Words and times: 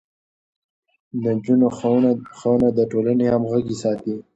د 1.23 1.23
نجونو 1.35 1.67
ښوونه 2.37 2.67
د 2.77 2.79
ټولنې 2.91 3.25
همغږي 3.33 3.75
ساتي. 3.83 4.15